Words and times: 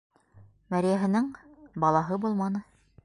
Мәрйәһенең... 0.75 1.29
балаһы 1.85 2.21
булманы. 2.25 2.65